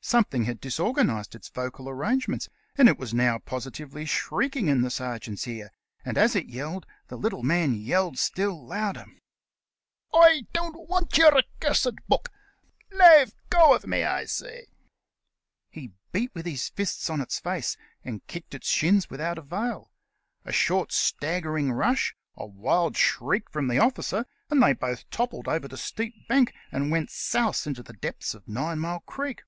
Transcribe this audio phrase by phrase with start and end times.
[0.00, 5.18] Something had disorganised its vocal arrangements, and it was now positively shrieking in the ser
[5.18, 5.70] geant's ear,
[6.02, 9.04] and, as it yelled, the little man yelled still louder.
[10.14, 12.30] "Oi don't want yer accursed book.
[12.90, 14.68] Lave go uv me, Oi say!"
[15.68, 19.90] He beat with his fists on its face, and kicked its shins without avail.
[20.42, 25.68] A short, staggering rush, a wild shriek from the officer, and they both toppled over
[25.68, 29.42] the steep bank and went souse into the depths of Ninemile Creek.